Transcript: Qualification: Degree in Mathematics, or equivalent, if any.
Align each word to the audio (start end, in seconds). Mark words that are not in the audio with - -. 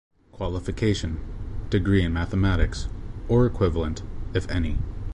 Qualification: 0.31 1.19
Degree 1.69 2.03
in 2.03 2.11
Mathematics, 2.11 2.87
or 3.27 3.45
equivalent, 3.45 4.01
if 4.33 4.49
any. 4.49 4.79